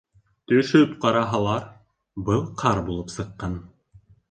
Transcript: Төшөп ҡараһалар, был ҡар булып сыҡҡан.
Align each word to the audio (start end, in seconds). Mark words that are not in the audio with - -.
Төшөп 0.51 0.95
ҡараһалар, 1.03 1.67
был 2.31 2.43
ҡар 2.65 2.83
булып 2.91 3.15
сыҡҡан. 3.19 3.63